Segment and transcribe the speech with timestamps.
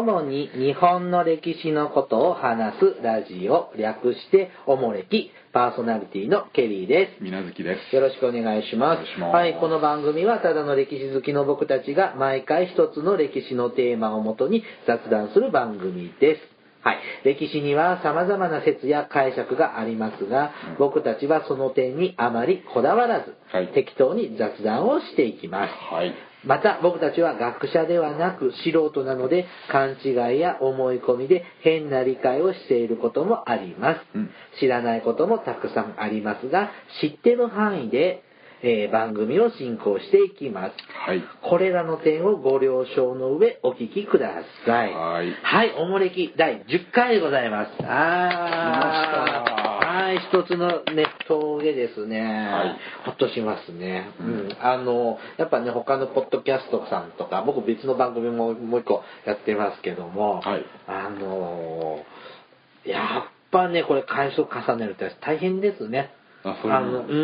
[0.00, 7.22] 主に日本の歴史のことを話すラジオ、略しておもれき、パーソナリティのケリーです。
[7.22, 7.94] みなずきです。
[7.94, 9.00] よろしくお願いします。
[9.00, 16.40] お願いしますはい、この番組はただの歴史好きの僕たちが毎回一つの歴史のテーマをもとに雑談する番組です。
[16.82, 16.98] はい。
[17.24, 25.94] 歴史には様々な説や解釈がありますが、うん僕たちはその点にあまりこだわらず、はい適当に雑談をしていきます。
[25.94, 26.14] はい。
[26.44, 34.30] また僕たちは学者ではなく素人なので勘違いや思い込みで変な理解をしていることもあります、うん。
[34.58, 38.22] 知らないこともたくさんありますが知ってる範囲で、
[38.62, 40.72] えー番組を進行していきます。
[41.06, 41.22] はい。
[41.42, 44.92] これらの点をご了承の上お聞きください。
[44.92, 45.32] はい。
[45.42, 47.70] はいおもれき第10回でございます。
[47.80, 48.30] あー。
[48.30, 49.86] 来ました。
[49.86, 54.10] はい一つのね峠ですね、はいほっとしますね。
[54.20, 54.56] ううんん。
[54.60, 62.04] あの、やっぱね、他のポッドキャストさんとか、僕別の番組ももう一個やってますけども、はいあの、
[62.84, 66.10] やっぱね、これ回数重ねるって大変ですね。
[66.42, 67.14] あそういうあの、もんう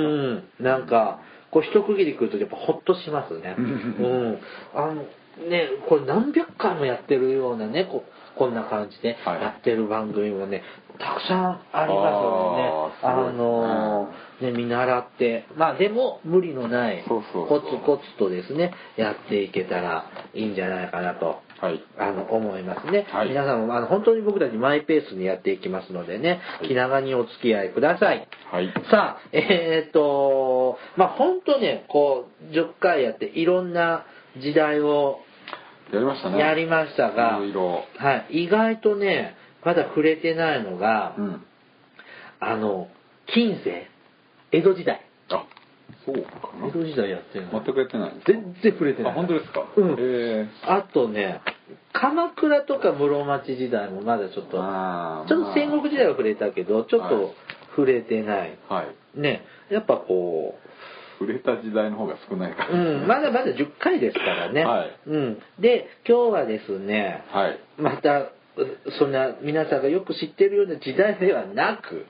[0.61, 0.65] ん。
[0.65, 3.57] なんか、こう一区切り来るとやっぱほっとしますね。
[3.59, 4.39] ううんん。
[4.75, 5.05] あの、
[5.49, 8.05] ね、これ何百回もやってるようなね、こ
[8.37, 10.63] こんな感じではいやってる番組もね、
[10.99, 12.87] たくさんありますよね。
[13.03, 14.09] あの
[14.41, 17.33] ね、見習って、まあでも無理のない、コツ
[17.85, 21.41] コツとですね、やっていけたらいいんじゃないかなと。
[21.59, 21.83] はい。
[21.99, 28.29] あの思いますね、はい皆さんもあの本当に僕たちマイペースにやっていきますのでね、はい気長にお付き合いください。
[28.53, 28.73] はい。
[28.91, 34.05] さあ、えーっと、まあ本当ね、こう、10回やっていろんな
[34.39, 35.21] 時代を
[35.93, 36.39] やりましたね。
[36.39, 37.39] やりましたが。
[37.39, 39.35] はい、意外とね、
[39.65, 41.45] まだ触れてないのが、うん。
[42.41, 42.89] あの、
[43.35, 43.89] 近世、
[44.53, 45.01] 江戸時代。
[45.31, 45.45] あ、
[46.05, 46.69] そうかな。
[46.69, 49.13] 江戸時代やってるの全くやってない全然触れてない。
[49.13, 49.65] あ、本当ですか？
[49.77, 51.41] うんえあとね、
[51.93, 57.35] 鎌倉とか室町時代もまだちょっー、と、ちょっと戦国時代は触れたけど、ちょっはいと
[57.77, 58.59] 触れてない。
[58.69, 58.87] まあは
[59.17, 59.21] い。
[59.21, 60.59] ね、やっぱこ
[61.19, 62.79] 触れた時代の方が少ないかう、ら。
[62.79, 64.65] うん、まだまだ10回ですからね。
[64.65, 65.39] はいうん。
[65.59, 67.59] で、今日はですね、はい。
[67.79, 68.33] また、う
[68.99, 72.07] そんな皆さんがよく知ってるような時代ではなく、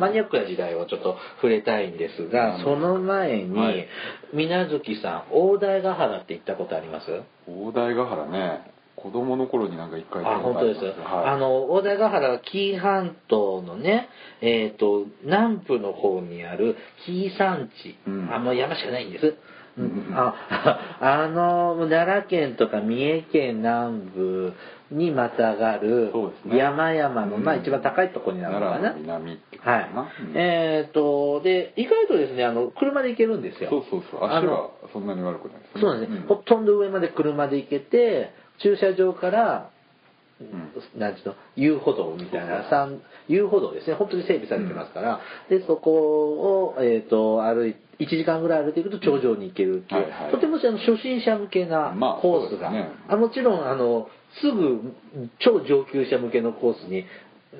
[0.00, 3.86] マニアックな時代をちょっと触れたいんですが、うんその前に、はい
[4.32, 7.06] 水無月さん、大台ヶ原って行ったことあります？
[7.46, 10.80] 大台ヶ原ね、子供の頃になんか一回行あ、本当です。
[10.80, 10.94] はい。
[11.30, 14.08] あの、大台ヶ原は紀伊半島のね、
[14.40, 17.98] えっ、と、南部の方にある紀伊山地。
[18.06, 19.26] うんあ、もう山しかないんです。
[19.26, 20.34] うんうんうんあ
[21.00, 24.52] あの、奈良県とか三重県南部
[24.90, 26.12] にまたがる
[26.46, 28.92] 山々の、まあうん一番高いところになるのかな。
[28.92, 30.02] 奈良の南ってことはいかな。
[30.02, 30.32] うん。
[30.34, 33.70] えっ、と、で、意外とですね、あの、車で行けるんですよ。
[33.70, 34.24] そうそうそう。
[34.24, 35.80] 足はそんなに悪くないですね。
[35.80, 38.30] そうなんですね、ほとんど上まで車で行けて
[38.62, 39.70] 駐車場から、
[40.96, 43.94] なんていうの遊歩道みたいな三遊歩道ですね。
[43.94, 50.32] 本当に整備されてますから、でそこを、えー、と歩い1時間ぐらい歩いていくと頂上に行けるっていう、はいはい。
[50.32, 52.90] とてもあの初心者向けなまあコースが、そうですね。
[53.08, 54.08] あもちろんあの
[54.40, 54.94] すぐ
[55.38, 57.04] 超上級者向けのコースに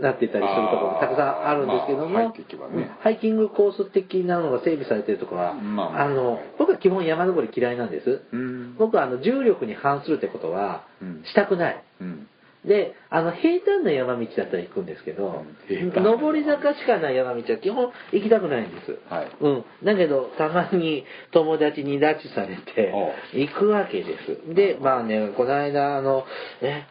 [0.00, 2.32] なってたりするところもたくさんあるんですけども、まあ
[3.02, 8.22] ハイキングコース的なのが整備されてるところは、まあまああの僕は基本山登り嫌いなんです。
[8.32, 8.76] うん。
[8.76, 11.84] 僕はあの重力に反するってことはうんしたくない。
[12.00, 12.26] うん。
[12.64, 18.98] で、あの平坦な山道だったら行くんですけど上り坂しかない山道は基本行きたくないんです。
[19.12, 19.64] はいうん。
[19.84, 24.16] だけど、たまに友達に拉致されてお行くわけで
[24.46, 24.54] す。
[24.54, 26.24] で、まあね、この間、あの、
[26.60, 26.84] え、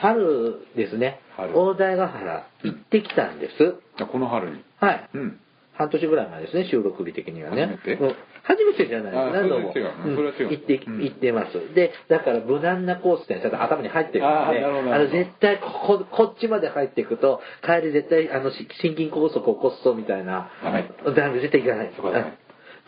[0.00, 3.74] 春ですね、春大台ヶ原行ってきたんです。
[4.00, 4.64] あこの春に。
[4.80, 5.10] はい。
[5.14, 5.40] うん。
[5.74, 7.78] 半年ぐらい前ですね、収録日的にはね。
[7.84, 9.66] 初めてうん初めてじゃないあ何度も。
[9.66, 11.74] 行って、うん行ってます。
[11.74, 20.50] で、だから無難なコースってちょっと頭に入ってるんで、あーなるほどなあの絶対ここ、こっちまで入っていくと、帰り絶対、あの、し心筋梗塞を起こすぞみたいな。
[20.62, 21.92] はい絶対行かない。
[21.96, 22.38] そこだね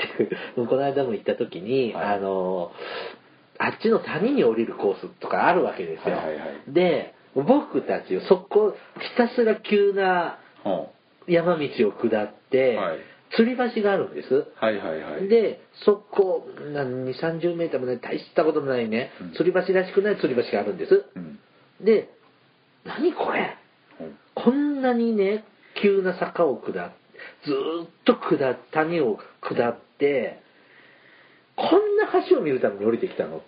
[0.00, 2.73] っていうこの間も行った時に、はいあの、
[3.62, 6.17] あっちの谷に降りるコースとかあるわけですよ。
[6.17, 10.93] はいはいはいで、僕たち、そこ、ひたすら急なほ
[11.29, 12.99] 山道を下って、はい
[13.39, 14.35] 吊り橋があるんです。
[14.35, 15.29] うはいはいはい。
[15.29, 21.05] で、そこ、な2、30メーターもね、大したこともないねうん、吊り橋らしくない吊り橋があるんです。
[21.15, 21.39] うん。
[21.81, 22.11] で、
[22.85, 23.57] 何これ？
[24.35, 25.45] こんなにね、
[25.81, 26.93] 急な坂を下っ
[27.45, 30.43] ずーっと下っ谷を下って、
[31.69, 33.43] こんな橋を見るために降りてきたの？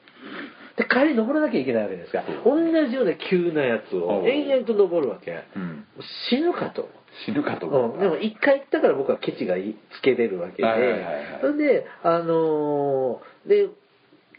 [0.77, 2.57] で、帰り登らなきゃいけないわけですから、同
[2.89, 5.43] じような急なやつを延々と登るわけ。
[5.57, 5.85] うん。
[6.31, 6.89] 死ぬかと。
[7.27, 7.97] 死ぬかと思った。
[7.97, 11.25] うん、でも一回行ったから僕はケチがつけれるわけで、はいはいはいはい。
[11.43, 13.69] それで、あのーで、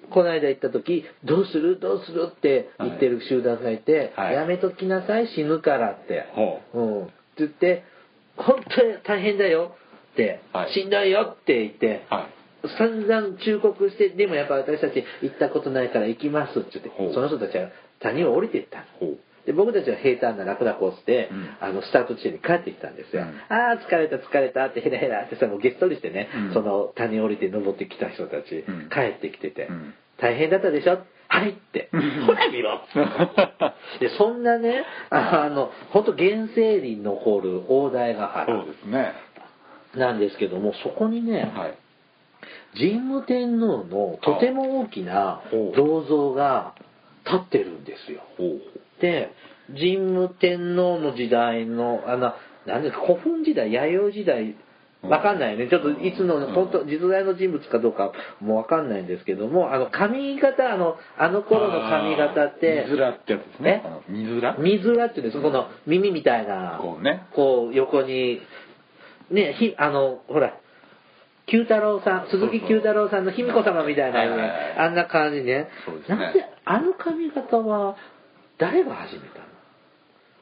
[0.09, 1.79] この間行った時「どうする？
[1.79, 4.33] どうする?」って言ってる集団がいて「はい。
[4.33, 6.25] やめときなさい死ぬから」って。
[6.33, 7.83] ほ「うん」って言って
[8.35, 9.75] 「本当に大変だよ」
[10.13, 12.42] ってはい「しんどいよ」って言ってはい
[12.77, 17.69] 散々忠告してでもやっぱ私たち行ったことないから行きますって言ってその人たちは
[17.99, 18.85] 谷を降りていった。
[19.45, 23.29] で僕たちは平坦な楽々をして、うんあのスタート地点に帰ってきたんですよ、うん。
[23.53, 26.53] ああ疲れた疲れたってヘラヘラってさもうげっそりしてね、うん。
[26.53, 28.89] その谷降りて登ってきた人たち、うん。
[28.89, 29.93] 帰ってきてて、うん。
[30.21, 30.99] 大変だったでしょ？
[31.27, 31.89] はいって、
[32.25, 32.79] ほら見ろ！
[33.99, 39.11] でそんなねあの本当原生林残る大台ヶそう原ですね。
[39.95, 41.73] なんですけどもそこにね、はい
[42.75, 45.41] 神武天皇のとても大きな
[45.75, 46.75] 銅像が
[47.25, 48.21] 立ってるんですよ。
[49.01, 49.31] で
[49.67, 52.33] 神武天皇の時代のあの
[52.65, 54.55] 何ですか古墳時代弥生時代
[55.03, 55.69] わかんないよね。
[55.69, 56.53] ちょっといつのうん。
[56.53, 63.83] 本当実在の人物かどうかもわかんないんですけどもあの髪型あのあの頃の髪型って水らってやつですね。
[64.07, 64.55] 水ら？
[64.57, 67.27] 水浦っていうんですこの耳みたいなこうね。
[67.35, 68.39] こう横に
[69.29, 70.53] ねひあのほら
[71.53, 74.77] 九太郎さん鈴木九太郎さんの卑弥呼様みたいな、ねはいはいはい。
[74.79, 75.45] あんな感じね。
[75.45, 75.69] ね。
[76.09, 77.95] なんであの髪型は
[78.57, 79.45] 誰が始めた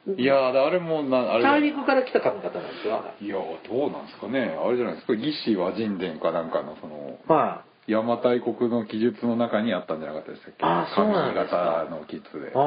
[0.08, 0.16] の？
[0.16, 4.56] いやーあれもなあれ大陸から来た髪型なんですよいやどうなんですかね。
[4.58, 5.14] あれじゃないですか。
[5.14, 7.92] 義士和人伝かなんかのそのはい。
[7.92, 10.64] 邪馬台国の記述の中にあったんじゃなかったでしたっけ？
[10.64, 11.86] あそうなんですか。
[11.90, 12.54] 髪型のキッズで。
[12.56, 12.60] あ、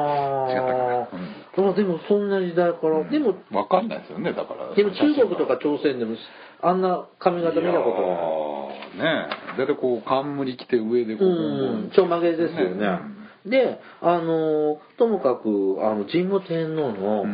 [0.51, 3.09] あでもそんな時代から、うん。
[3.09, 4.75] でもわかんないですよねだから。
[4.75, 6.15] でも中国とか朝鮮でも
[6.65, 9.13] あんな髪型見たことない。
[9.13, 9.57] ねえ。
[9.57, 13.15] だいたいこう冠着て上でこううん、ちょんまげですよね。
[13.45, 17.25] で、あの、ともかく、あの、神武天皇の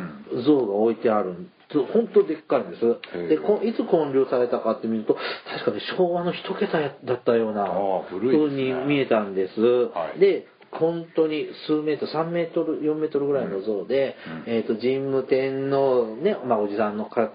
[0.44, 1.48] 像が置いてある、
[1.94, 2.81] 本当でっかいんです。
[3.30, 5.16] で、こいつ建立されたかって見ると、
[5.50, 8.74] 確かに昭和の一桁だったようなああ古い風ですね。
[8.81, 9.62] に見えたんです。
[9.62, 10.19] はい。
[10.19, 14.54] で、本当に数メートル、3メートル、4メートルぐらいの像で、うん。
[14.54, 17.31] えっ、と、神武天皇ね、まあ、おじさんのか、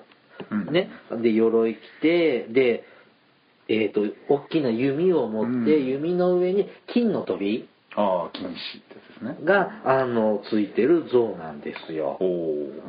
[0.51, 0.73] うん。
[0.73, 0.91] ね、
[1.23, 2.85] で、鎧着て、で、
[3.69, 5.87] えっ、と、大きな弓を持って、うん。
[5.87, 8.55] 弓の上に金の飛びああ金糸っ
[8.89, 9.39] てですね。
[9.45, 12.19] が、あの、ついてる像なんですよ。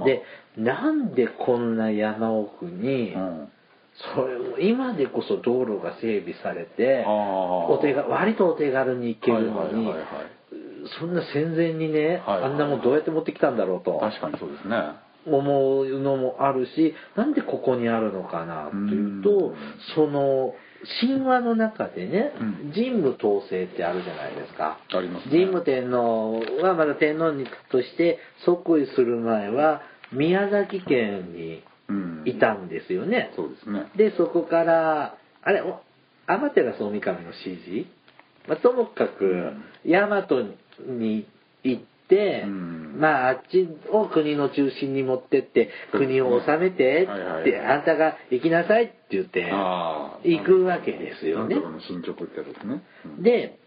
[0.06, 0.22] で、
[0.58, 3.50] なんでこんな山奥に、うん。
[4.16, 10.06] それも今でこそ道路が整備されて、お手が割とお手軽に行けるのに、はいはいはいはい
[11.00, 12.52] そんな戦前にね、はいはい。
[12.52, 14.00] あんなもんどうやって持ってきたんだろうと。
[14.00, 14.76] 確かにそうですね
[15.30, 19.56] 思うのもあるしなんでここにあるのかなというとうん。
[19.96, 20.54] その
[21.02, 22.72] 神話の中でねうん。
[22.74, 24.80] 神武統制ってあるじゃないですか。
[24.90, 25.32] ありますね。
[25.32, 29.82] 神武天皇はまだ天皇にとして即位する前は
[30.12, 32.24] 宮崎県にうん。
[32.26, 33.32] いたんですよね。
[33.36, 33.92] そうですね。
[33.96, 35.80] でそこからあれお
[36.28, 37.90] 天照大神の指示、
[38.48, 39.54] まあ、ともかく
[39.86, 40.28] 大和
[40.86, 41.26] に
[41.64, 42.98] 行って、うん。
[43.00, 47.42] まああっちを国の中心に持ってって国を治めてはいはい。
[47.42, 51.56] ってあんたが行きなさいって言って行くわけですよね。
[51.88, 52.84] 進捗ってですね。
[53.06, 53.24] うん。
[53.24, 53.60] で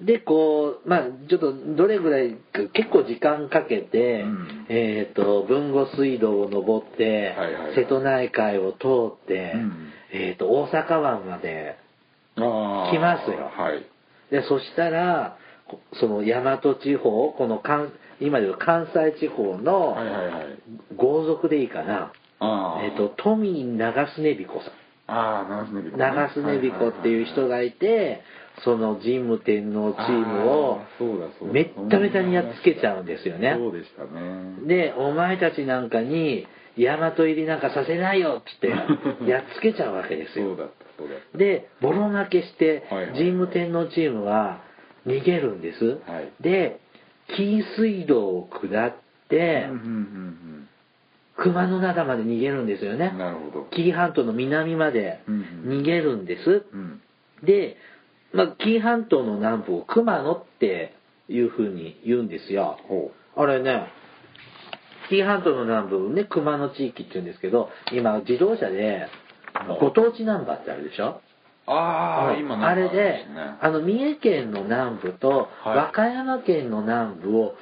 [0.00, 4.66] でこうまあちょっとどれぐらいか結構時間かけて、うん。
[4.68, 7.62] えっ、と豊後水道を登って、はいはい。
[7.64, 9.92] はい瀬戸内海を通って、うん。
[10.12, 11.76] えっ、と大阪湾まで
[12.36, 12.40] 来
[12.98, 13.50] ますよ。
[13.54, 13.84] はい。
[14.30, 15.41] でそしたらこ
[15.94, 20.44] その大和地方この関今でいう関西地方のはいはいはい
[20.96, 24.72] 豪族でいいかな、ああえっ、と富長須根彦さん。
[25.08, 28.22] ああ長須根彦っていう人がいて
[28.64, 30.80] その神武天皇チームを
[31.52, 33.54] めっためたにやっつけちゃうんですよね。
[33.58, 34.66] そうでしたね。
[34.66, 36.46] でお前たちなんかに
[36.78, 38.68] 大和入りなんかさせないよっつって
[39.28, 40.50] やっつけちゃうわけですよ。
[40.50, 43.18] そうだったそうだっでボロ負けしてはいはい。
[43.18, 44.60] 神武天皇チームは
[45.06, 46.32] 逃げるんです、はい。
[46.40, 46.80] で
[47.36, 50.68] 紀伊水道を下ったて、うんうん
[51.34, 53.08] 熊野灘まで逃げるんですようんね。
[53.14, 53.64] うんなるほど。
[53.70, 57.00] 紀伊半島の南までうんうん逃げるんです、うん。
[57.42, 57.78] で、
[58.34, 60.92] まあ、紀伊半島の南部を熊野って
[61.30, 62.76] いうふうに言うんですよ。
[62.86, 63.86] ほあれね
[65.08, 69.06] 紀伊半島の南部ね熊野地域っていうんですけど今自動車で
[69.80, 71.06] ご当地ナンバーってあるでしょ？
[71.06, 71.31] う
[71.66, 72.40] ああうん。
[72.40, 73.26] 今あれで、ね。
[73.60, 75.76] あの三重県の南部とはい。
[75.76, 77.54] 和歌山県の南部を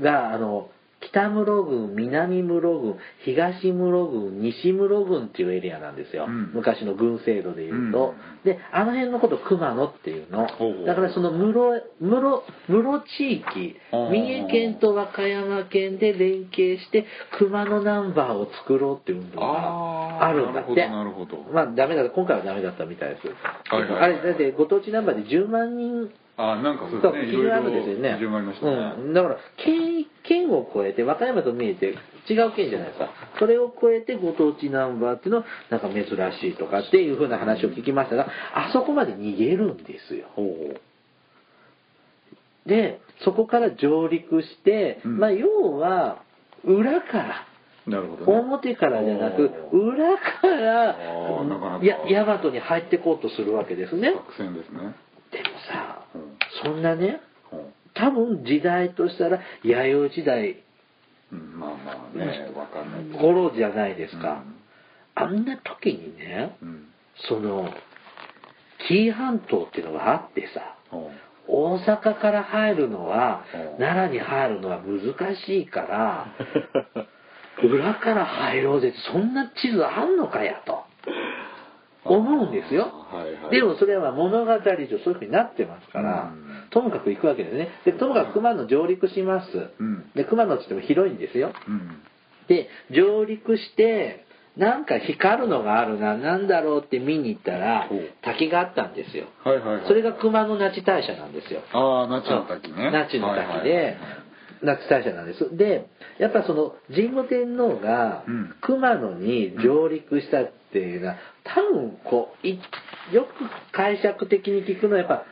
[0.00, 0.70] があの
[1.12, 6.52] 北室郡南室郡東室郡西室郡っていうエリアなんですよ、うん。
[6.54, 8.14] 昔の郡制度でいうと、
[8.44, 8.50] うん。
[8.50, 10.46] であの辺のこと熊野っていうの。
[10.86, 11.52] だからその室
[12.00, 17.06] 室室地域三重県と和歌山県で連携して
[17.38, 20.88] 熊野ナンバーを作ろうっていう運動があるんだって。
[20.88, 21.52] なるほどなるほど。
[21.52, 27.42] まあダメだ今回はダメだったみたいです、はいはいはいあれだってご当地ナンバーで10万人あなんかそうですね。
[27.42, 28.16] るんですよね。
[28.16, 31.94] ね、うん、だから県県を越えて和歌山と見えて
[32.28, 33.10] 違う県じゃないですか。
[33.38, 40.28] それを越えてご当地ナンバーっていうのはなんか珍しいとかっていうふうな話を聞きましたがあそこまで逃げるんですよ。
[42.66, 45.18] でそこから上陸して、うん。
[45.18, 46.22] まあ要は
[46.64, 47.46] 裏から。
[47.84, 51.84] なるほど、ね、表からじゃなく裏からあーなかなか。
[51.84, 54.12] や大和に入ってこうとするわけですね。
[54.14, 54.94] 作戦ですね
[55.32, 56.38] でもさうん。
[56.62, 57.20] そんなね
[57.52, 57.74] うん。
[57.94, 60.62] 多分時代としたら弥生時代
[61.32, 64.44] うんまあまあねわかんない頃じゃないですか、
[65.14, 66.56] あんな時にね
[67.28, 67.68] その
[68.88, 71.08] 紀伊半島っていうのがあってさうん。
[71.48, 73.78] 大阪から入るのはうん。
[73.78, 76.26] 奈良に入るのは難しいから
[77.62, 80.84] 裏から入ろうぜってそんな地図あんのかやと
[82.04, 82.90] 思うんですよ。
[83.12, 83.50] はいはい。
[83.50, 86.68] でもそれは物語上そういうふうになってますから、うん。
[86.70, 87.68] ともかく行くわけですね。
[87.84, 90.10] でともかく熊野上陸します、うん。
[90.14, 91.52] で熊野って言っても広いんですよ。
[91.68, 92.02] うん。
[92.48, 94.24] で上陸して
[94.56, 97.88] なんか光るのがあるななんだろうって見に行ったら
[98.22, 99.26] 滝があったんですよ。
[99.44, 101.60] はいはいはいそれが熊野那智大社なんですよ。
[101.72, 102.90] ああ那智の滝ね。
[102.90, 103.96] 那智の滝はいはいで
[104.62, 105.56] 那智大社なんです。
[105.56, 105.86] で
[106.18, 108.54] やっぱその神武天皇がうん。
[108.60, 112.60] 熊野に上陸したっていうのは多分こうい
[113.12, 113.28] よく
[113.72, 115.24] 解釈的に聞くのはやっぱ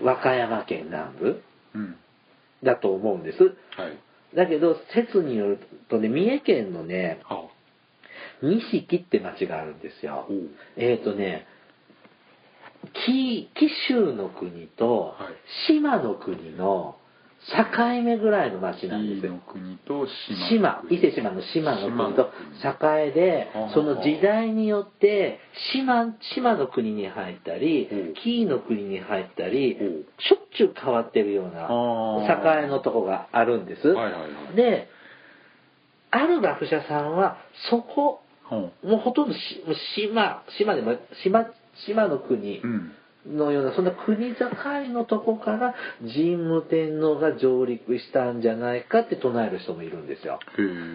[0.00, 1.42] 和歌山県南部
[1.74, 1.96] うん。
[2.62, 3.38] だと思うんです。
[3.38, 3.48] は
[3.88, 3.98] い。
[4.34, 7.48] だけど説によるとね三重県のねは
[8.42, 10.26] 錦って町があるんですよ。
[10.76, 11.46] えっ、ー、とね
[13.06, 15.72] 紀紀州の国とはい。
[15.72, 16.96] 島の国の
[17.48, 19.38] 境目ぐらいの町なんですよ。
[19.52, 20.06] 国と
[20.48, 20.82] 島。
[20.82, 20.82] 島。
[20.90, 22.78] 伊勢島の島の国と境
[23.14, 25.38] でその時代によって
[25.72, 28.14] 島島の国に入ったりうん。
[28.14, 30.02] 紀伊の国に入ったりうん。
[30.18, 33.82] しょっちゅう変わってるような境のとこがあるんです。
[34.56, 34.88] で
[36.10, 37.36] ある学者さんは
[37.70, 39.38] そこもうほとんどし
[39.94, 41.46] 島島でも島
[41.86, 42.58] 島の国。
[42.58, 42.92] うん
[43.26, 44.46] のようなそんな国境
[44.92, 50.38] のとこから神武天皇が上陸したんじゃないかって唱える人もいるんですよ。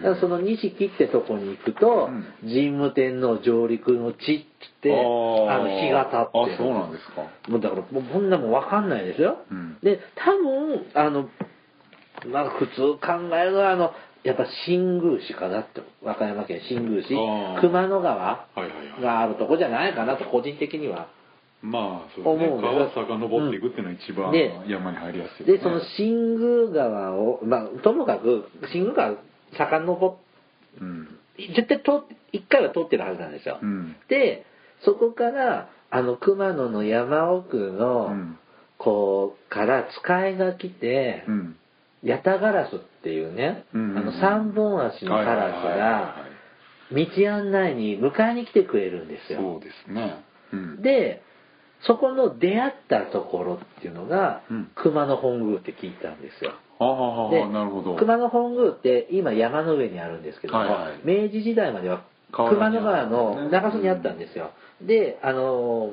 [0.02, 2.24] だからその錦ってとこに行くと、うん。
[2.42, 7.22] 神武天皇上陸の地ってあの日が経ってるあそうなんですか。
[7.48, 9.78] もうだからもうこんなもん分かんないですよ、うん。
[9.82, 11.28] で多分あの
[12.26, 13.92] まあ普通考えるのはあの
[14.24, 17.08] やっぱ新宮市かなって和歌山県新宮市
[17.60, 18.46] 熊野川
[19.00, 21.08] があるとこじゃないかなと個人的には
[21.62, 22.60] まあそうですね。
[22.60, 25.58] 川遡っていくっていうのが一番で山に入りやすいよね。
[25.58, 29.16] でその新宮川をまあともかく新宮川
[29.56, 30.32] 遡っ
[30.80, 31.08] うん。
[31.36, 33.96] 絶対通一回は通ってるはずなんですよ、うん。
[34.08, 34.44] で
[34.84, 38.38] そこからあの熊野の山奥の、うん。
[38.78, 41.56] こうから使いが来て、うん。
[42.02, 46.28] ヤタガラスっていうね、うんあの三本足のカラスがは
[46.90, 47.06] い。
[47.06, 49.40] 道案内に迎えに来てくれるんですよ。
[49.40, 50.24] そうですね。
[50.52, 50.82] うん。
[50.82, 51.22] で
[51.86, 54.70] そこの出会ったところっていうのが、うん。
[54.74, 56.52] 熊野本宮って聞いたんですよ。
[56.78, 57.96] はあであなるほど。
[57.96, 61.00] 熊野本宮って今山の上にあるんですけども、はいはい。
[61.04, 65.92] 明治時代までは熊野川の中州にあったんですよ、であの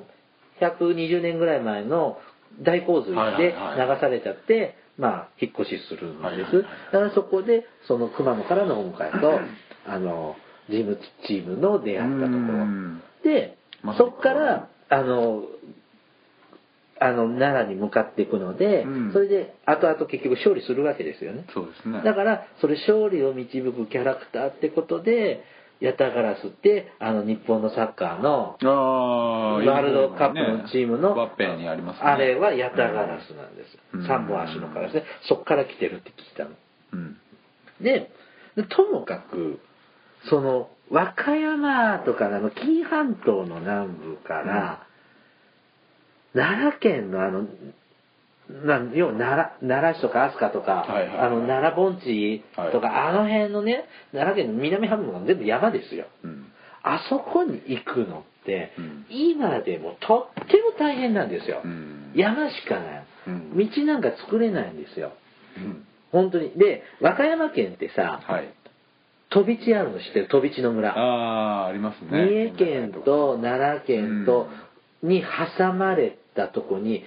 [0.61, 2.17] 120年ぐらい前の
[2.61, 3.95] 大洪水はいではいはい。
[3.95, 6.63] 流されちゃって、まあ引っ越しするんです、はいはいはい。
[6.93, 9.39] だからそこでその熊野からのお迎えと
[9.85, 10.35] あの
[10.69, 12.37] ジムチームの出会ったところ。
[12.37, 13.01] うん。
[13.23, 15.43] でまそこからあの
[16.99, 19.13] あの奈良に向かっていくので、うん。
[19.13, 21.45] それで後々結局勝利するわけですよね。
[21.53, 22.01] そうですね。
[22.03, 25.43] だからそれ勝利を導くキャラクターってことで
[25.79, 31.15] ヤタガラスってあの日本のサッカーのワールドカップのチームの、
[32.01, 33.77] あれはヤタガラスなんです。
[33.93, 34.07] うん。
[34.07, 36.51] 三本足のカラスでそっから来てるって聞いたの。
[36.93, 37.17] うん。
[37.81, 38.11] で
[38.57, 39.59] でともかく
[40.29, 44.87] その和歌山とかの紀伊半島の南部から、
[46.33, 47.45] 奈良県のあの
[48.65, 51.17] なん要は奈良奈良市とか飛鳥とか、はいはいはい。
[51.27, 56.05] あの奈良盆地とか、あの辺のね奈良県の南半分が全部山ですよ。
[56.23, 56.45] うん。
[56.81, 59.05] あそこに行くのって、うん。
[59.09, 62.11] 今でもとっても大変なんですよ、うん。
[62.15, 63.57] 山しかない、うん。
[63.57, 65.11] 道なんか作れないんですよ。
[65.57, 65.85] うん。
[66.11, 66.51] 本当に。
[66.57, 68.53] で和歌山県ってさ、はい。
[69.29, 70.27] 飛び地あるの知ってる？
[70.27, 70.97] 飛び地の村。
[70.97, 72.09] ああありますね。
[72.09, 74.47] 三重県と奈良県と
[75.03, 75.23] に
[75.57, 77.03] 挟まれたとこに、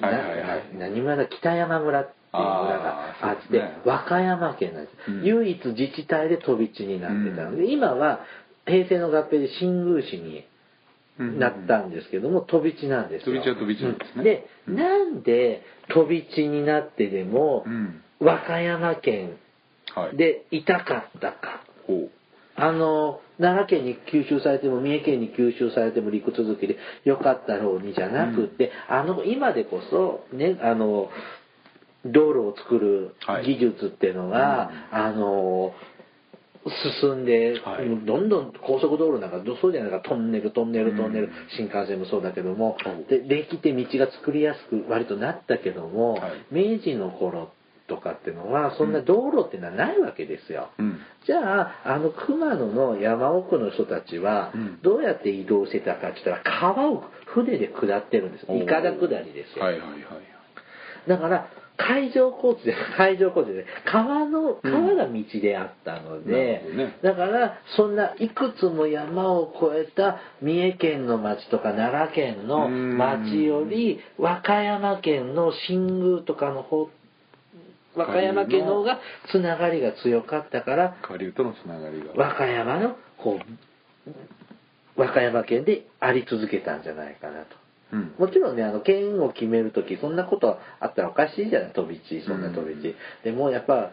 [0.00, 0.62] なはいはいはい。
[0.76, 5.24] 何村だ北山村っていう村があってね和歌山県なんです、うん。
[5.24, 8.20] 唯一自治体で飛び地になってたので、今は
[8.66, 10.44] 平成の合併で新宮市に
[11.38, 13.36] なったんですけども、飛び地なんですよ。
[13.36, 14.24] 飛び地は飛び地なんですね。
[14.24, 14.76] で、うん。
[14.76, 18.02] なんで飛び地になってでも、うん。
[18.20, 19.36] 和歌山県
[19.94, 20.16] はい。
[20.16, 21.62] でいたかったか。
[22.56, 31.10] あの、奈良県に吸収されても、三重県に吸収されても陸続きでよかったろうにじゃなくって、あの、今でこそ、ね、あの、
[32.06, 33.46] 道路を作るはい。
[33.46, 35.72] 技術っていうのが、あの、
[37.00, 38.06] 進んで、はい。
[38.06, 46.32] どんどん高速道路なんかそうじゃないかトンネルトンネルトンネル、うん新幹線もそうだけどもおでできて道が作りやすく割となったけども、はい。
[46.50, 47.50] 明治の頃
[47.86, 50.70] とかっていうのはそんな道路っていうのはないわけですよ。
[50.78, 50.98] うん。
[51.26, 58.46] じゃあ、あの熊野の山奥の人たちはうん、どうやって移動してたかって言ったら、川を船で下ってるんです。
[58.52, 59.64] いかだ下りですよ。
[59.64, 60.00] はいはいはい
[61.08, 66.96] だから、海上交通で、 海上交通で、川の、川が道であったので、なるほどね。
[67.02, 76.88] だから、そんないくつも山を越えた三重県の町とか奈良県の町より、和歌山県の新宮とかの方、
[77.96, 78.98] 和歌山県の方が
[79.30, 84.10] つながりが強かったから、下流とのつながりが和歌山のこう
[84.96, 87.56] 和歌山県であり続けたんじゃないかなと。
[87.92, 92.88] うんもちろんね、あの、県を決めるとき、そんなことあったらおかしいじゃない、飛び地、そんな飛び地。
[92.88, 93.90] うんでもやっぱ、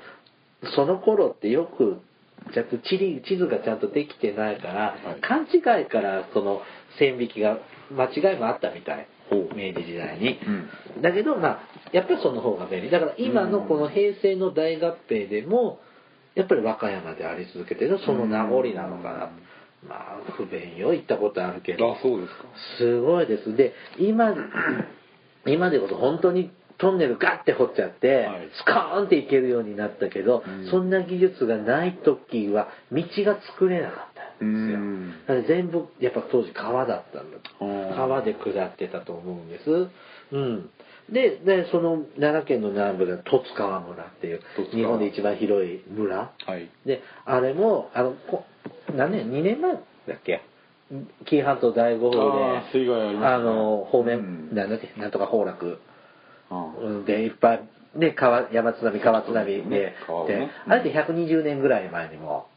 [0.75, 1.99] その頃ってよく、
[2.53, 6.61] ちゃんと地理地図がちゃんとできてないから、はい勘違いからその
[6.97, 7.59] 線引きが、
[7.91, 9.07] 間違いもあったみたい。
[9.55, 10.39] 明治時代に。
[10.45, 10.69] うん
[11.01, 11.59] だけど、まあ、
[11.93, 12.89] やっぱりその方が便利。
[12.91, 15.79] だから今のこの平成の大合併でも、
[16.35, 19.31] やっぱり和歌山であり続けてるその名残なのかな。
[19.87, 21.93] まあ、不便よ、行ったことあるけど。
[21.93, 22.43] あそうですか
[22.77, 23.55] すごいです。
[23.55, 24.35] で、今、
[25.45, 34.10] 今でこそ本当にトンネルガッて掘っちゃって、はいスカーンって行けるようになったけど、うんそんな技術がない時は道が作れなかったん
[34.43, 35.43] ですよ。
[35.47, 37.95] 全部やっぱ当時川だったんだあー。
[37.95, 39.87] 川で下ってたと思うんです。
[40.31, 40.69] うん。
[41.09, 46.31] で、でその奈良県の南部で十津川村っていう日本で一番広い村。
[46.45, 46.69] はい。
[46.85, 48.45] で、あれも、あの、こ
[48.95, 49.79] 何年 ?2 年前だ
[50.15, 50.41] っけ？
[51.25, 52.15] 紀伊半島大豪雨
[52.59, 52.59] で、
[53.25, 54.55] あの、方面、うん。
[54.55, 55.79] なんだっけ、なんとか崩落。
[56.49, 57.05] あうん。
[57.05, 57.61] で、いっぱい、
[57.95, 59.69] ね、川、山津波、川津波で、ね。
[60.27, 62.47] であれって120年ぐらい前にも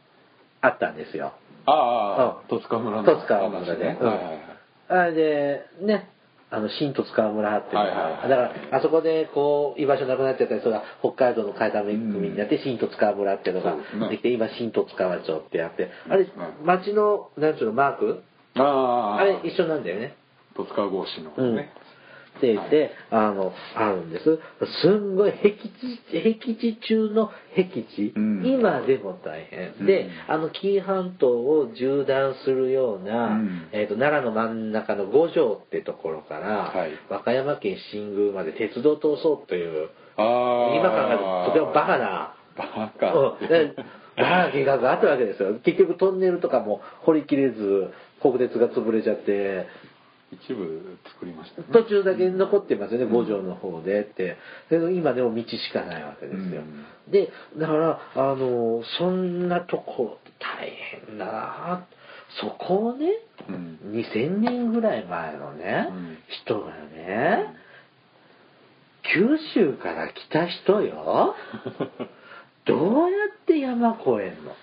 [0.61, 1.33] あったんですよ。
[1.65, 2.57] あああうん。
[2.57, 3.03] 十津川村の。
[3.03, 3.97] 十津川村で話ね。
[4.01, 4.39] うんはいはいはい。
[4.87, 6.09] あれで、ね、
[6.51, 8.29] あの、新十津川村っていうのが、はいはいはい。
[8.29, 13.75] だから、あそこで、こう、居場所なくなっちゃったり、それが北海道の海岸組になって、新十津川村っていうのが
[14.09, 16.27] できて、今、新十津川町ってやって、あれ、
[16.63, 18.23] 町の、なんちゅうの、マーク？
[18.57, 20.15] あああれ、一緒なんだよね。
[20.55, 21.55] 十津川格子のうん。
[21.55, 21.73] ね
[22.37, 24.39] って言って、あの、あるんです。
[24.81, 25.57] すんごい僻
[26.11, 28.45] 地、僻地中の僻地、うん。
[28.45, 29.85] 今でも大変。
[29.85, 30.09] で、うん。
[30.27, 33.67] あの、紀伊半島を縦断するような、うん。
[33.71, 36.91] えっ、と、奈良の真ん中の五条ってところから、はい。
[37.09, 43.13] 和歌山県新宮まで鉄道を通そうという、今考えるととてもバカな、バカ。
[43.13, 45.55] バカな計画があったわけですよ。
[45.63, 49.67] 結局トンネルとかも掘りきれず、国鉄が潰れちゃって、
[50.31, 51.67] 一部作りましたね。
[51.71, 54.37] 途中だけ残ってますよね、五条の方でって。
[54.69, 56.61] で今でも道しかないわけですよ。
[56.61, 57.11] うん。
[57.11, 60.69] で、だから、あの、そんなとこ大
[61.07, 61.87] 変だな。
[62.41, 63.07] そこをね、
[63.47, 63.79] うん。
[63.91, 66.17] 2000年ぐらい前のね、うん。
[66.43, 67.53] 人がね、
[69.13, 71.35] 九州から来た人よ。
[72.65, 74.55] どうやって山越えんの？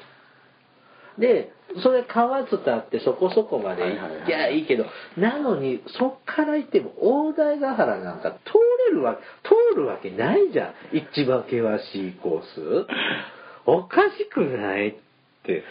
[1.18, 8.52] で、それ川伝ってそこそこまで行きゃいいけど、なのにそっから行っても大台ヶ原なんか通
[8.90, 10.74] れるわ通るわけないじゃん。
[10.92, 12.86] 一番険しいコース。
[13.66, 14.94] おかしくないっ
[15.44, 15.64] て。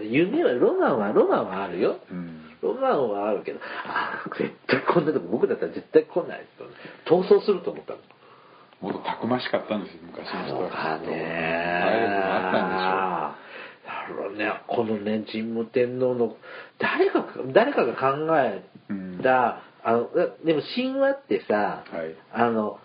[0.00, 1.96] 夢は、ロマンは、ロマンはあるよ。
[2.10, 6.46] うんロマンはあるけど、ああ、絶対こんなとこ僕だったら絶対来ない
[7.06, 7.14] と。
[7.14, 8.00] 逃走すると思ったの。
[8.80, 11.06] もっとたくましかったんですよ昔の人はそうかね。
[11.06, 13.07] 体力があったんでしょう
[14.36, 14.52] ね。
[14.66, 16.36] このね、神武天皇の、
[16.78, 18.62] 誰か、誰かが考え
[19.22, 20.10] た、あの、
[20.44, 22.14] でも神話ってさ、はい。
[22.32, 22.78] あの、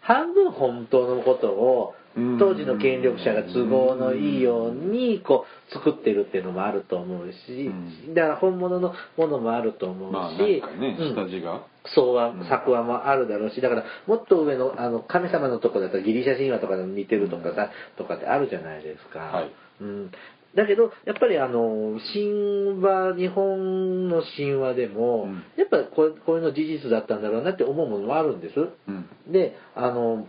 [0.00, 8.14] 半分本当のことをうん、当時の権力者が都合のいいように、こう、作ってるっていうのもあると思うし、うん。
[8.14, 11.14] だから本物のものもあると思うし、まあなんかねうん。
[11.14, 11.62] 下地が。
[11.94, 19.18] 創話うん、作話もあるだろうし、だから、もっと上の、あの、神様のとこだったらギリシャ神話とかでも似てるとかさ、とかってあるじゃないですか。
[19.18, 19.50] はい。
[19.80, 20.10] うん。
[20.54, 25.44] だけど、やっぱりあの、神話、日本の神話でも、うん。
[25.56, 28.60] やっぱこれこういうの事実だったんだろうなって思うものもあるんです。
[28.60, 29.08] うん。
[29.32, 30.26] で、あの、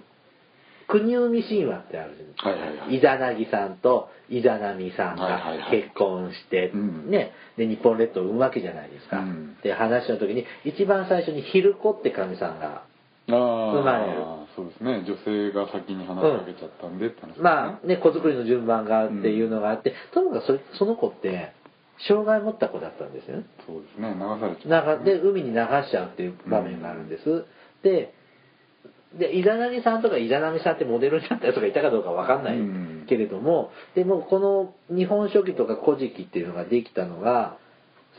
[0.88, 2.98] 国生み神話ってあるじゃないはいはいはい。
[2.98, 7.10] イザナギさんとイザナミさんはいが結婚して、うん。
[7.10, 9.20] ね、で日本列島を生むわけじゃないですか。
[9.20, 9.58] うん。
[9.64, 12.84] で話の時に一番最初にヒルコって神さんが
[13.28, 14.22] 生まれる
[14.56, 15.04] そうですね。
[15.08, 17.44] 女性が先に話しかけちゃったんでって話ですね。
[17.44, 21.54] まあね子作りの順番がっていうのがあって、とにかくそれその子って
[22.08, 23.46] 障害を持った子だったんですよね。
[23.66, 24.14] そうですね。
[24.14, 27.46] 流されちゃながで海に流しちゃうっていう場面があるんです。
[27.82, 28.14] で
[29.18, 33.06] でイザナミさんとかイザナミさんってモデルになった人がいたかどうかわかんないうん。
[33.08, 37.58] けれども、でもこの「日本書紀」とか「古事記」っていうのができたのが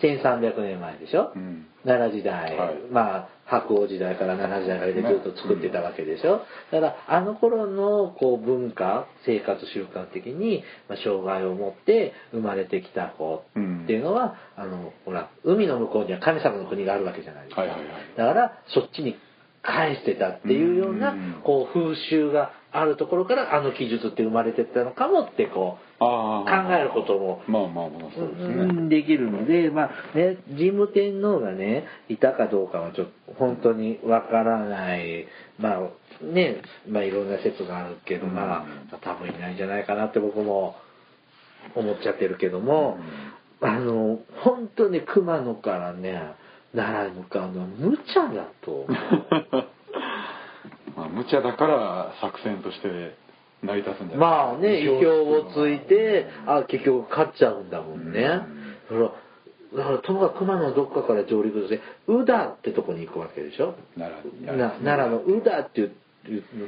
[0.02, 1.66] 1300年前でしょ、うん。
[1.84, 2.76] 奈良時代、はい。
[2.90, 19.16] まあ白王時代から奈良時代からでずっと作ってたわけでしょ、だからあの頃のこう文化生活習慣的に、まあ、障害を持って生まれてきた子っていうのは、あのほら海の向こうには神様の国があるわけじゃないですか、だからそっちに
[19.62, 26.44] 返してたっていうようなうんこう風習があるところからあの記述って生まれてったのかもってこう考
[26.76, 35.26] えることもまあまあまあそうですね、うんできるので、まあね、神武天皇がね、いたかどうかはちょっと本当にわからない、
[35.58, 38.34] まあね、まあいろんな説があるけど、うん。
[38.34, 40.76] まあ多分いないんじゃないかなって僕も
[41.74, 42.98] 思っちゃってるけども、
[43.60, 46.34] あの、本当に熊野からね、
[46.74, 48.86] 奈良に向かうのは無茶だと。
[51.14, 53.16] まあ無茶だから作戦として
[53.62, 58.22] 成り立つんじゃないまあね、意表をついて、あ、結局勝っちゃうんだもんね。
[58.22, 58.44] だか
[58.94, 59.00] ら、
[59.78, 63.74] だからともかく熊野のどっかから上陸して、宇田ってとこに行くわけでしょ？
[63.96, 65.92] 奈良な奈良の宇田っていう、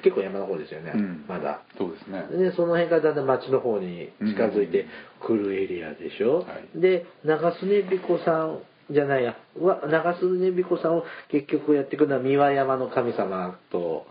[0.03, 1.25] 結構山の方ですよね、うん。
[1.29, 1.61] まだ。
[1.79, 2.27] そうですね。
[2.31, 4.87] で、その辺からだんだん町の方に近づいて
[5.27, 6.39] くるエリアでしょ？
[6.41, 6.81] はい。
[6.81, 8.59] で、長曽根彦さん
[8.91, 14.07] じゃないや、わ長曽根彦さんを結局やってくるのは三輪山の神様と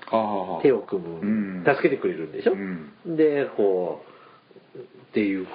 [0.62, 1.26] 手を組む、う
[1.62, 1.64] ん。
[1.66, 3.16] 助けてくれるんでしょ、うん。
[3.16, 4.16] でこう
[4.78, 5.48] っていう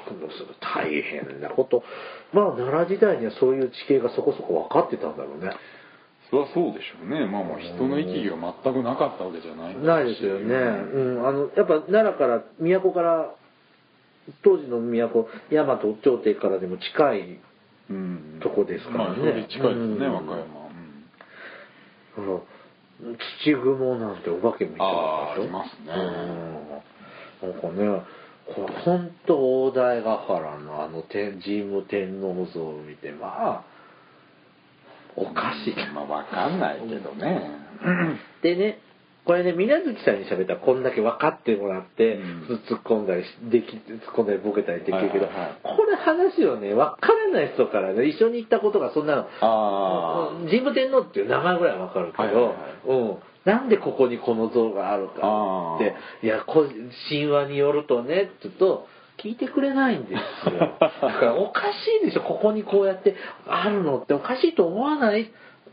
[0.61, 1.83] 大変なこと。
[2.33, 5.52] まあ奈良時代にはそういう地形がそこそこ分かってたんだろうね。
[6.30, 7.26] それはそうでしょうね。
[7.26, 13.35] まあまあ人の息が全くなかったわけじゃないないですよね、うん、あのやっぱ奈良から都から
[14.42, 17.40] 当時の都大和朝廷からでも近いうん
[18.40, 19.18] とこですからね。
[19.18, 20.12] まあより近いですね、うん。
[20.14, 22.18] 和歌山、うん。
[22.18, 22.44] あの
[23.44, 25.92] 土雲なんてお化けみたいなありますね。
[27.42, 27.53] うん。
[27.53, 28.03] なんかね
[28.55, 33.64] これ本当大台ヶ原のあの天神武天皇像を見てまあ
[35.16, 35.74] おかしい。
[35.94, 37.50] まあわかんないけどね、
[38.42, 38.81] でね
[39.24, 42.61] これね水無月さんに喋ったらこんだけ分かってもらって、うん。
[42.68, 45.76] 突っ込んだりしでき突っ込んだりボケたりできるけど、はいはいはい。
[45.76, 49.28] これ話をね分からない人からね一緒に行ったことがそんなの
[50.48, 52.54] 神武天皇っていう名前ぐらいは分かるけど、はいはいはい
[52.88, 55.94] うん、なんでここにこの像があるかあって。
[56.26, 56.66] いやこ
[57.09, 58.87] 神話によるとねって言うと
[59.22, 60.12] 聞いてくれないんです
[60.48, 60.59] よ。
[60.80, 65.30] だからおかしいでしょここにこうやってあるのっておかしいと思わない？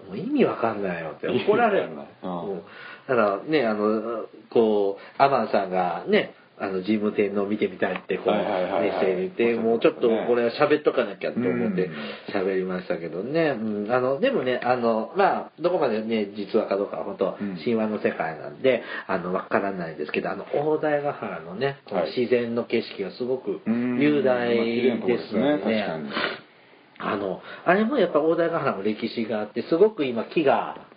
[0.08, 2.52] もう意味わかんないよって怒られる意味わかんないうん。
[2.52, 2.62] うん
[3.08, 11.94] だからねあのこうアマンさんがねあの神武天皇見てみたいってこうメッセージ言ってもうちょっとこれは喋っとかなきゃと思ってうん。
[12.34, 17.58] 喋りましたけどね、うん、あのでもねあのまあどこまでね実話かどうかは本当うん。
[17.64, 22.18] 神話の世界なんであのわからないですけどあの大台ヶ原のねこのはい。
[22.18, 24.00] 自然の景色がすごくうん。
[24.02, 25.86] 雄大ですよね,、
[26.98, 30.97] あのあれもやっぱ大台ヶ原の歴史があってすごく今木がう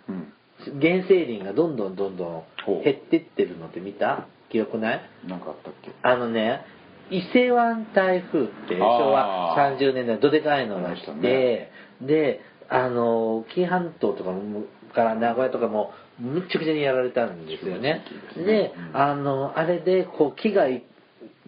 [0.81, 2.43] 原生林がどんどんどんどん
[2.83, 4.27] 減ってってるのって見た？
[4.51, 5.01] 記憶ない？
[5.27, 5.91] なんかあったっけ？
[6.03, 6.61] あのね
[7.09, 11.71] 伊勢湾台風って昭和あー30年代どでかいのが来て、ね。
[12.01, 18.03] であの紀伊半島とかもから名古屋とかもむっちゃくちゃにやられたんですよね。
[18.33, 18.45] ですね。
[18.45, 20.83] で、うんあのあれでこう木がい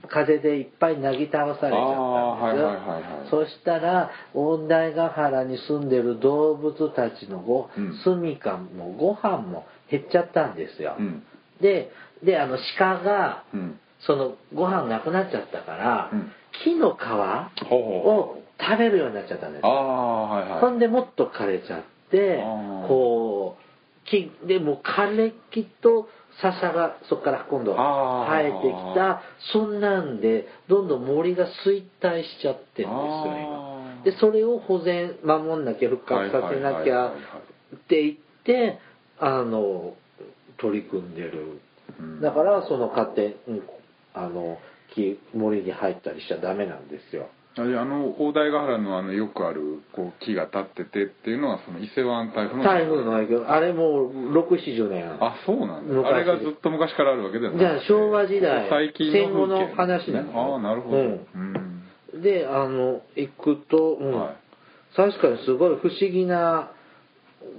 [0.09, 3.29] 風でいっぱいなぎ倒されちゃったんですよ、はいはいはいはい。
[3.29, 7.97] そしたら大台ヶ原に住んでる動物たちのご、うん。
[8.03, 11.23] 住みかもご飯も減っちゃったんですよ、うん。
[11.61, 11.91] で
[12.23, 13.79] であの鹿がうん。
[14.05, 16.31] そのご飯なくなっちゃったから、うん。
[16.63, 16.99] 木の皮
[17.71, 20.59] を食べるようになっちゃったんですうああはいはい。
[20.59, 22.43] ほんでもっと枯れちゃって
[22.87, 23.62] こう
[24.13, 26.07] 木でもう枯れ木と
[26.41, 29.21] 笹がそこから今度生えてきた。
[29.51, 34.03] そんなんでどんどん森が衰退しちゃってるんですよ今。
[34.05, 38.79] でそれを保全守んなきゃ復活させなきゃって言って
[39.19, 39.95] あの
[40.57, 41.61] 取り組んでる。
[41.99, 42.21] うん。
[42.21, 43.63] だからその勝手、うん、
[44.13, 44.57] あの
[44.95, 52.63] 木森に入ったりしちゃダメなんですよあの大台ヶ原のあのよくあるこう木が立っててっていうのはその伊勢湾台風の。
[52.63, 53.45] 台風の影響。
[53.47, 55.17] あれもう670年。
[55.21, 55.93] あそうなんだ。
[55.93, 56.07] 昔。
[56.07, 57.59] あれがずっと昔からあるわけではない。
[57.59, 60.97] じゃあ昭和時代最近戦後の話なのああなるほど。
[60.97, 61.27] うん。
[62.13, 62.21] うん。
[62.23, 64.19] であの行くと、うん。
[64.19, 64.35] はい。
[64.95, 66.71] 確かにすごい不思議な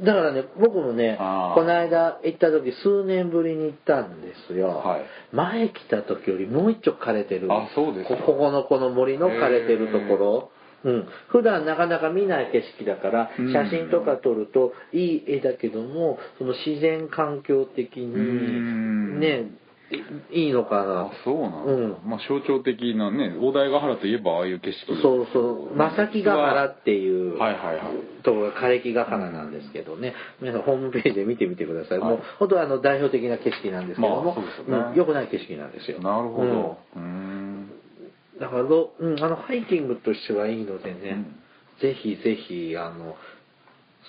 [0.05, 5.05] だからね僕もねこの間行った時数年ぶりに行ったんですよ、はい。
[5.33, 7.53] 前来た時よりもう一丁枯れてる。
[7.53, 8.17] あそうですか。
[8.23, 10.51] ここのこの森の枯れてるところ。
[10.85, 13.53] うん、普段なかなか見ない景色だからうん。
[13.53, 19.21] 写真とか撮るといい絵だけどもその自然環境的にうん。
[19.21, 19.51] ね
[19.95, 21.01] いいいのかな。
[21.03, 21.97] あそうなんだ、うん。
[22.05, 25.77] まあ象徴的なね大台ヶ原といえばああいう景色そうそう。
[25.77, 28.23] 正木ヶ原っていうはいはいはい。
[28.23, 32.11] ところが枯れ木ヶ原なんですけどね、皆さんホームページで見てみてください、はい。
[32.11, 34.85] もう本当はあの代表的な景色なんですけども、まあそうですよね。
[34.91, 34.95] うん。
[34.95, 36.01] 良くない景色なんですよ。
[36.01, 36.79] なるほど。
[36.97, 37.05] うーん。
[37.05, 37.71] うん。
[38.41, 41.25] だからど、うん、あのハイキングとしてはいいのでね、
[41.81, 43.15] ぜひぜひあの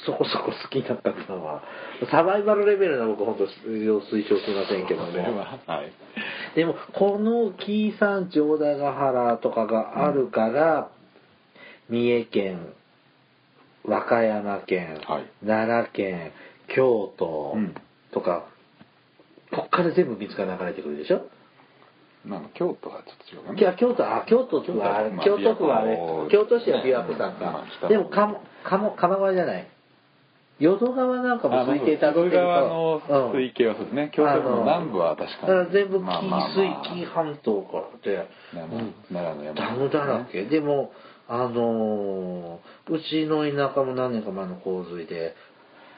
[0.06, 1.64] そこそこ好きな方は
[2.12, 5.30] サバイバルレベルの僕本当推奨しませんけどそれね。
[5.30, 5.92] ははい。
[6.56, 10.90] でもこの紀伊山地大台ヶ原とかがあるから、
[11.90, 12.74] 三重県
[13.86, 15.32] 和歌山県、はい。
[15.46, 16.32] 奈良県
[16.76, 17.74] 京都うん。
[18.12, 18.48] とか、
[19.54, 21.28] こっから全部水が流れてくるでしょ？
[22.26, 29.68] なんか京都はちょっと違うかいなや京都あ京都府はまあ京都府はあれ琵琶湖京都市は琵琶湖さんまあか、北のでも鴨鴨鴨川じゃない
[30.60, 34.12] 淀川なんかもあ水系たってる淀川のうん水系はそうですね。
[34.16, 35.72] 京都府の南部は確だかに。
[35.72, 38.28] 全部紀伊水紀伊半島からで、
[39.12, 39.54] 奈良の山。
[39.56, 40.92] ダムだらけ、でも
[41.28, 45.36] あのーうちの田舎も何年か前の洪水で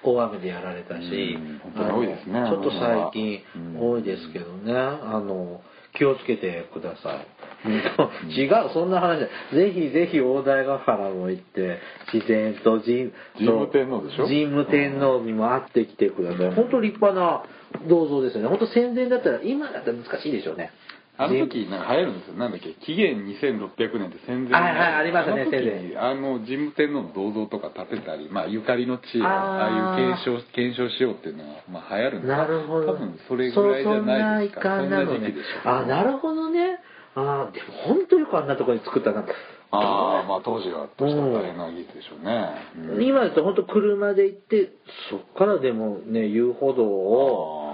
[0.03, 3.91] 大雨でやられたしちょっと最近うん。
[3.91, 4.73] 多いですけどね。
[4.73, 5.61] あの
[5.93, 7.27] 気をつけてください。
[8.39, 9.19] 違うそんな話
[9.53, 11.79] ぜひぜひ大台ヶ原も行って
[12.13, 14.25] 自然と神神武天皇でしょ？
[14.25, 16.51] 神武天皇にも会ってきてください。
[16.53, 17.43] 本当立派な
[17.87, 18.47] 銅像ですよね。
[18.49, 20.71] 本当戦前だったら今だったら難しいでしょうね
[21.19, 22.33] あの時なんか流行るんですよ。
[22.35, 22.73] なんだっけ？
[22.85, 29.31] 紀元2600年って戦前はいはいありましたねあの時戦にあの神武天皇の銅像とか建てたりまあゆかりの地をあー。
[29.31, 32.37] ああいう検証検証しようっていうのはまあ流行るんですよ。
[32.37, 32.93] なるほど。
[32.93, 34.61] 多分それぐらいじゃないですか。
[34.61, 35.69] そそんな時期でしょ。
[35.69, 36.79] あ、なるほどね。
[37.15, 39.25] あでも本当よくあんなところに作ったな。
[39.69, 42.49] ああまあ当時はとしたら大変な技術でしょうね、
[42.95, 43.03] うん。
[43.03, 44.71] 今だと本当車で行って、
[45.09, 47.66] そっからでもね、遊歩道をあ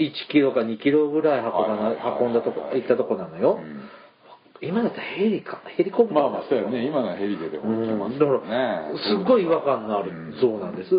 [0.00, 3.60] 1キロか2キロぐらい運ばな運んだとこ、行ったとこなのよ。
[3.62, 3.80] うん
[4.62, 6.22] 今だったらヘリか、ヘリコプター。
[6.22, 10.90] まあまあそうやね今のはヘリででも行けますうん、だから、すっごい違和感のある像なんです。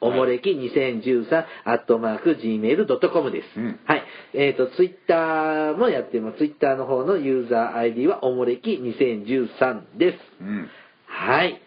[0.01, 3.59] おもれき2013アットマーク gmail.com です。
[3.59, 4.03] うんはい。
[4.33, 6.37] えっ、と、ツイッターもやってます。
[6.37, 10.17] ツイッターの方のユーザー ID はおもれき2013です。
[10.41, 10.69] うん
[11.07, 11.61] はい。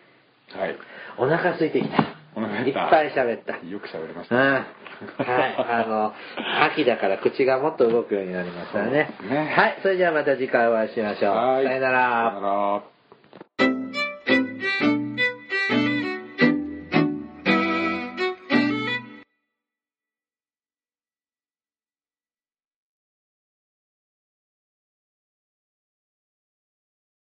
[0.52, 0.76] はい
[1.18, 2.04] お腹空いてきた。
[2.36, 3.56] お腹いっぱい喋った。
[3.66, 4.36] よく喋りましうん。
[4.36, 5.56] たはい。
[5.56, 6.12] あの、
[6.72, 9.10] 秋だから口がもっと動くようになりましたね。
[9.28, 9.78] ねはい。
[9.82, 11.34] それじゃあまた次回お会いしましょう。
[11.34, 12.99] はいさよならさよなら